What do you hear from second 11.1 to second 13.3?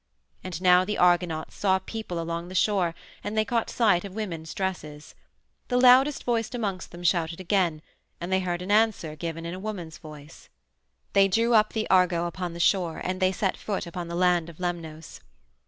They drew up the Argo upon the shore, and